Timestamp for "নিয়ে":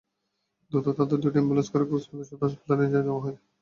2.81-3.05